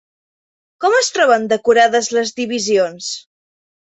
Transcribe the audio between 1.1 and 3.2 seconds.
troben decorades les divisions?